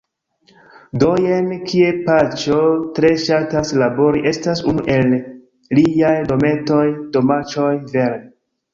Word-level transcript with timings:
Do, 1.03 1.09
jen 1.25 1.51
kie 1.71 1.91
paĉjo 2.07 2.57
tre 2.97 3.13
ŝatas 3.27 3.75
labori 3.83 4.25
estas 4.33 4.67
unu 4.75 4.89
el 4.97 5.15
liaj 5.83 6.19
dometoj, 6.35 6.85
domaĉoj 7.19 7.73
vere 7.97 8.23